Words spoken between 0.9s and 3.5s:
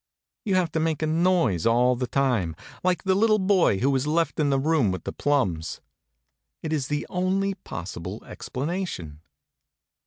a noise all the time, like the little